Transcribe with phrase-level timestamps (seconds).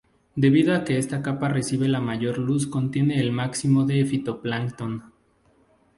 [0.35, 5.03] Debido a que esta capa recibe la mayor luz contiene el máximo de fitoplancton.